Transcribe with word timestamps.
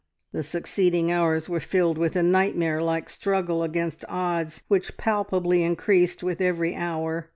The 0.31 0.41
succeeding 0.41 1.11
hours 1.11 1.47
were 1.47 1.59
filled 1.59 1.99
with 1.99 2.15
a 2.15 2.23
nightmare 2.23 2.81
like 2.81 3.07
struggle 3.07 3.61
against 3.61 4.03
odds 4.09 4.63
which 4.67 4.97
palpably 4.97 5.61
increased 5.63 6.23
with 6.23 6.41
every 6.41 6.73
hour. 6.75 7.29